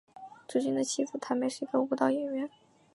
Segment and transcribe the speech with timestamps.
[0.47, 2.49] 朱军的妻子谭梅是一个舞蹈演员。